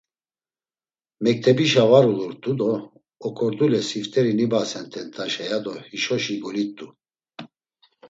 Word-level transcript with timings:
Mektebişa 1.23 1.83
var 1.91 2.05
ulurt̆u 2.11 2.51
do 2.59 2.71
Oǩordule 3.27 3.81
sift̆eri 3.89 4.33
nibasen 4.39 4.85
tentaşa, 4.91 5.43
ya 5.49 5.57
do 5.63 5.73
hişoşi 5.89 6.35
golit̆u. 6.43 6.87